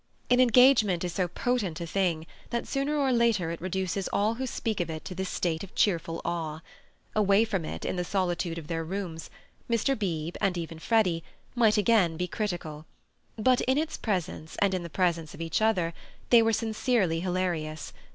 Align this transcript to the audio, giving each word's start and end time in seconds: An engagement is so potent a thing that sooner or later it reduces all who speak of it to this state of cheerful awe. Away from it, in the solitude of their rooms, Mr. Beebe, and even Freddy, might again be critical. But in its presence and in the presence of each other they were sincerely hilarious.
An 0.31 0.39
engagement 0.39 1.03
is 1.03 1.13
so 1.13 1.27
potent 1.27 1.79
a 1.79 1.85
thing 1.85 2.25
that 2.49 2.67
sooner 2.67 2.97
or 2.97 3.13
later 3.13 3.51
it 3.51 3.61
reduces 3.61 4.07
all 4.07 4.33
who 4.33 4.47
speak 4.47 4.79
of 4.79 4.89
it 4.89 5.05
to 5.05 5.13
this 5.13 5.29
state 5.29 5.63
of 5.63 5.75
cheerful 5.75 6.21
awe. 6.25 6.61
Away 7.15 7.45
from 7.45 7.63
it, 7.65 7.85
in 7.85 7.97
the 7.97 8.03
solitude 8.03 8.57
of 8.57 8.65
their 8.65 8.83
rooms, 8.83 9.29
Mr. 9.69 9.93
Beebe, 9.95 10.39
and 10.41 10.57
even 10.57 10.79
Freddy, 10.79 11.23
might 11.53 11.77
again 11.77 12.17
be 12.17 12.27
critical. 12.27 12.87
But 13.37 13.61
in 13.61 13.77
its 13.77 13.95
presence 13.95 14.55
and 14.59 14.73
in 14.73 14.81
the 14.81 14.89
presence 14.89 15.35
of 15.35 15.41
each 15.41 15.61
other 15.61 15.93
they 16.31 16.41
were 16.41 16.51
sincerely 16.51 17.19
hilarious. 17.19 17.93